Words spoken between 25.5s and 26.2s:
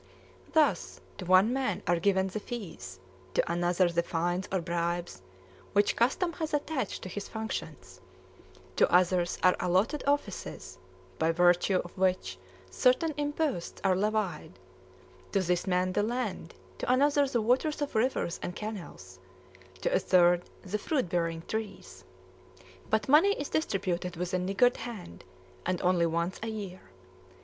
and only